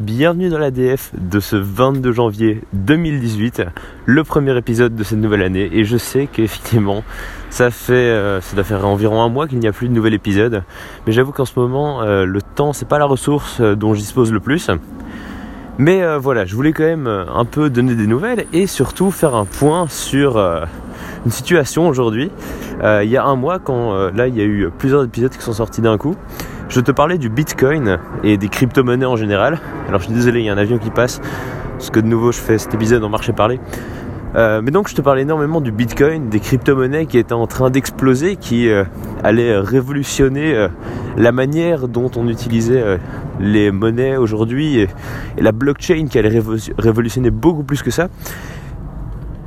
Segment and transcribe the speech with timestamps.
[0.00, 3.62] bienvenue dans l'ADF de ce 22 janvier 2018,
[4.04, 5.70] le premier épisode de cette nouvelle année.
[5.72, 7.02] Et je sais qu'effectivement,
[7.48, 10.12] ça fait, euh, ça doit faire environ un mois qu'il n'y a plus de nouvel
[10.12, 10.64] épisode.
[11.06, 14.00] Mais j'avoue qu'en ce moment, euh, le temps, c'est pas la ressource euh, dont je
[14.00, 14.70] dispose le plus.
[15.78, 19.44] Mais voilà, je voulais quand même un peu donner des nouvelles et surtout faire un
[19.44, 20.42] point sur
[21.26, 22.30] une situation aujourd'hui.
[22.82, 25.52] il y a un mois, quand là, il y a eu plusieurs épisodes qui sont
[25.52, 26.14] sortis d'un coup.
[26.68, 29.60] Je te parlais du Bitcoin et des crypto-monnaies en général.
[29.88, 31.20] Alors je suis désolé, il y a un avion qui passe,
[31.72, 33.60] parce que de nouveau je fais cet épisode en marché parler.
[34.34, 37.70] Euh, mais donc je te parlais énormément du Bitcoin, des crypto-monnaies qui étaient en train
[37.70, 38.84] d'exploser, qui euh,
[39.22, 40.68] allaient révolutionner euh,
[41.16, 42.98] la manière dont on utilisait
[43.40, 44.88] les monnaies aujourd'hui et,
[45.38, 46.42] la blockchain qui allait
[46.76, 48.08] révolutionner beaucoup plus que ça.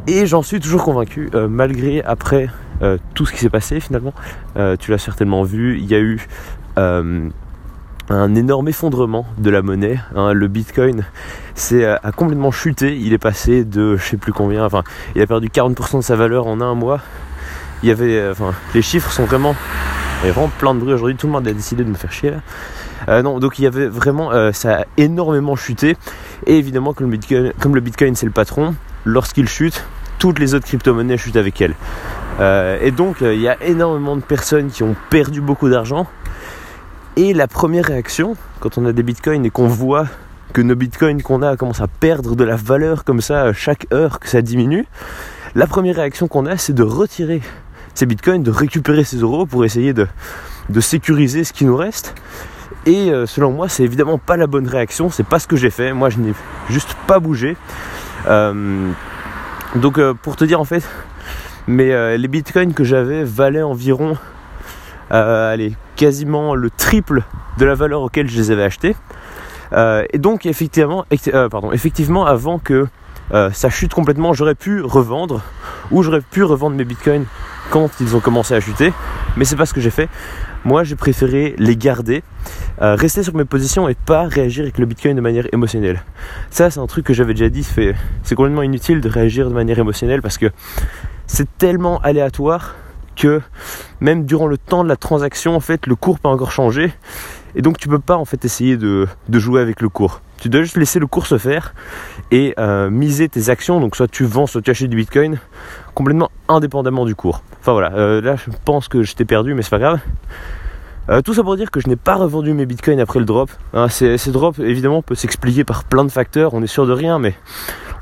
[0.10, 2.50] Et j'en suis toujours convaincu, malgré après
[3.14, 4.14] tout ce qui s'est passé finalement.
[4.80, 6.28] tu l'as certainement vu, il y a eu
[6.80, 7.30] euh,
[8.12, 10.00] un énorme effondrement de la monnaie.
[10.16, 10.34] Hein.
[10.34, 11.06] le Bitcoin
[11.74, 12.98] euh, a complètement chuté.
[12.98, 14.84] Il est passé de je sais plus combien, enfin,
[15.16, 17.02] il a perdu 40% de sa valeur en un mois.
[17.84, 19.56] Il y avait, euh, enfin, les chiffres sont vraiment,
[20.24, 21.18] vraiment plein de bruit aujourd'hui.
[21.18, 22.34] Tout le monde a décidé de me faire chier.
[23.08, 25.96] non, donc il y avait vraiment, ça a énormément chuté.
[26.48, 28.74] Et évidemment, comme le Bitcoin c'est le patron,
[29.06, 29.86] lorsqu'il chute,
[30.20, 31.74] toutes les autres crypto-monnaies chutent avec elle.
[32.82, 36.08] et donc, il y a énormément de personnes qui ont perdu beaucoup d'argent
[37.22, 40.08] et la première réaction, quand on a des bitcoins et qu'on voit
[40.54, 44.22] que nos bitcoins qu'on a commencent à perdre de la valeur comme ça chaque heure
[44.22, 44.86] que ça diminue,
[45.54, 47.42] la première réaction qu'on a, c'est de retirer
[47.94, 50.08] ces bitcoins, de récupérer ces euros pour essayer de,
[50.80, 52.16] sécuriser ce qui nous reste.
[52.86, 55.72] Et euh, selon moi, c'est évidemment pas la bonne réaction, c'est pas ce que j'ai
[55.72, 55.92] fait.
[55.92, 56.34] Moi, je n'ai
[56.70, 57.58] juste pas bougé.
[58.28, 58.92] Euh,
[59.76, 60.88] donc, euh, pour te dire en fait,
[61.68, 64.18] mais les bitcoins que j'avais valaient environ
[65.12, 67.24] euh, allez, quasiment le triple
[67.58, 68.96] de la valeur auquel je les avais achetés.
[69.74, 72.88] Euh, et donc effectivement, euh, pardon, effectivement avant que
[73.32, 75.42] ça chute complètement, j'aurais pu revendre
[75.92, 77.26] ou j'aurais pu revendre mes bitcoins
[77.72, 78.94] quand ils ont commencé à chuter,
[79.38, 80.10] mais c'est pas ce que j'ai fait.
[80.66, 82.24] Moi, j'ai préféré les garder,
[82.80, 86.04] rester sur mes positions et pas réagir avec le bitcoin de manière émotionnelle.
[86.50, 89.80] Ça, c'est un truc que j'avais déjà dit, c'est complètement inutile de réagir de manière
[89.80, 90.48] émotionnelle parce que
[91.28, 92.76] c'est tellement aléatoire
[94.00, 96.94] même durant le temps de la transaction, en fait, le cours peut encore changer.
[97.56, 100.22] Et donc tu peux pas en fait essayer de, jouer avec le cours.
[100.40, 101.74] Tu dois juste laisser le cours se faire
[102.32, 103.80] et euh, miser tes actions.
[103.80, 105.40] Donc soit tu vends, soit tu achètes du Bitcoin
[105.96, 107.42] complètement indépendamment du cours.
[107.60, 110.00] Enfin voilà, euh, là je pense que je t'ai perdu, mais c'est pas grave.
[111.10, 113.50] Euh, tout ça pour dire que je n'ai pas revendu mes bitcoins après le drop.
[113.74, 116.94] Hein, ces, ces drops évidemment peuvent s'expliquer par plein de facteurs, on est sûr de
[116.94, 117.34] rien, mais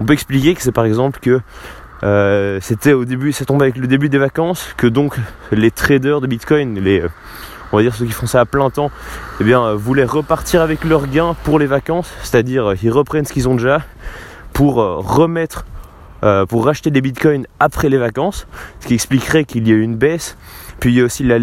[0.01, 1.39] on peut expliquer que c'est par exemple que
[2.03, 5.15] euh, c'était au début, ça tombait avec le début des vacances, que donc
[5.51, 7.09] les traders de Bitcoin, les, euh,
[7.71, 8.91] on va dire ceux qui font ça à plein temps,
[9.39, 13.33] eh bien, euh, voulaient repartir avec leurs gains pour les vacances, c'est-à-dire ils reprennent ce
[13.33, 13.81] qu'ils ont déjà
[14.53, 15.65] pour remettre,
[16.49, 18.47] pour racheter des bitcoins après les vacances,
[18.79, 20.35] ce qui expliquerait qu'il y a eu une baisse.
[20.79, 21.37] Puis il y a aussi la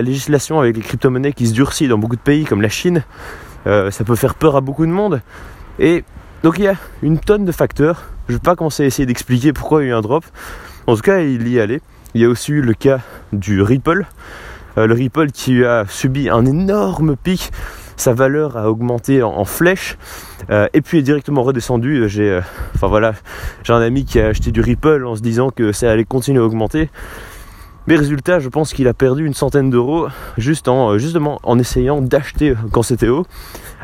[0.00, 3.04] législation avec les crypto-monnaies qui se durcit dans beaucoup de pays comme la Chine.
[3.66, 5.20] ça peut faire peur à beaucoup de monde.
[5.78, 6.02] Et
[6.42, 8.04] donc il y a une tonne de facteurs.
[8.28, 10.24] Je ne vais pas commencer à essayer d'expliquer pourquoi il y a eu un drop.
[10.86, 11.80] En tout cas, il y est allé.
[12.14, 13.00] Il y a aussi eu le cas
[13.32, 14.06] du Ripple.
[14.78, 17.50] Euh, le Ripple qui a subi un énorme pic.
[17.96, 19.98] Sa valeur a augmenté en, flèche
[20.48, 22.08] euh, et puis est directement redescendu.
[22.08, 22.40] J'ai, euh,
[22.80, 23.12] voilà,
[23.62, 26.40] j'ai un ami qui a acheté du Ripple en se disant que ça allait continuer
[26.40, 26.88] à augmenter.
[27.86, 32.00] Mais résultat, je pense qu'il a perdu une centaine d'euros juste en, justement en essayant
[32.00, 33.26] d'acheter quand c'était haut.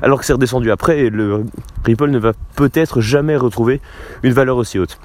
[0.03, 1.45] Alors que c'est redescendu après et le
[1.85, 3.81] Ripple ne va peut-être jamais retrouver
[4.23, 4.99] une valeur aussi haute.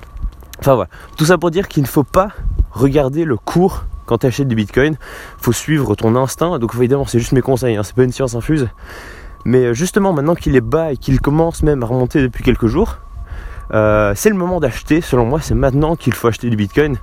[0.59, 2.33] Enfin voilà, tout ça pour dire qu'il ne faut pas
[2.71, 7.05] regarder le cours quand tu achètes du Bitcoin, il faut suivre ton instinct, donc évidemment
[7.05, 7.83] c'est juste mes conseils, hein.
[7.83, 8.67] c'est pas une science infuse,
[9.45, 12.67] mais euh, justement maintenant qu'il est bas et qu'il commence même à remonter depuis quelques
[12.67, 12.97] jours,
[13.73, 16.97] euh, c'est le moment d'acheter, selon moi c'est maintenant qu'il faut acheter du Bitcoin,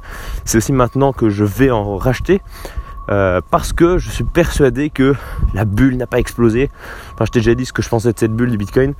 [0.45, 2.43] c'est aussi maintenant que je vais en racheter,
[3.11, 5.15] euh, parce que je suis persuadé que
[5.55, 6.71] la bulle n'a pas explosé.
[7.15, 8.95] Enfin, je t'ai déjà dit ce que je pensais de cette bulle du Bitcoin.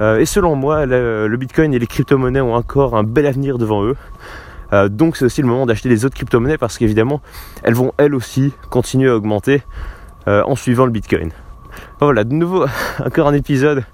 [0.00, 3.84] Euh, et selon moi, le, Bitcoin et les crypto-monnaies ont encore un bel avenir devant
[3.84, 3.96] eux.
[4.88, 7.20] Donc c'est aussi le moment d'acheter les autres crypto-monnaies parce qu'évidemment,
[7.62, 9.62] elles vont elles aussi continuer à augmenter
[10.26, 11.30] en suivant le Bitcoin.
[12.00, 12.64] voilà, de nouveau,
[13.04, 13.84] encore un épisode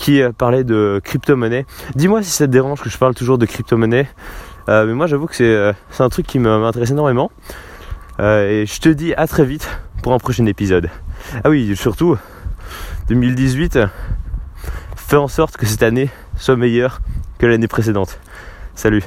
[0.00, 1.66] qui parlait de crypto-monnaie.
[1.94, 4.08] Dis-moi si ça te dérange que je parle toujours de crypto-monnaie.
[4.66, 7.30] mais moi j'avoue que c'est un truc qui m'intéresse énormément.
[8.18, 9.68] Euh, et je te dis à très vite
[10.02, 10.90] pour un prochain épisode.
[11.44, 12.16] Ah oui, surtout,
[13.08, 13.78] 2018,
[14.96, 17.00] fais en sorte que cette année soit meilleure
[17.38, 18.18] que l'année précédente.
[18.74, 19.02] Salut